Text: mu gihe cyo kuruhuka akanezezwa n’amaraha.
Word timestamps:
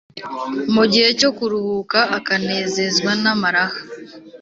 mu 0.73 0.83
gihe 0.91 1.09
cyo 1.19 1.29
kuruhuka 1.37 1.99
akanezezwa 2.17 3.11
n’amaraha. 3.23 3.79